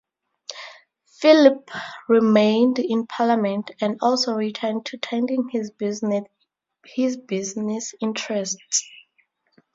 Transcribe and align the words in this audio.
Philp 1.19 1.69
remained 2.09 2.79
in 2.79 3.05
parliament, 3.05 3.69
and 3.79 3.99
also 4.01 4.33
returned 4.33 4.83
to 4.87 4.97
tending 4.97 5.47
his 5.49 5.69
business 5.69 6.33
interests. 8.01 8.89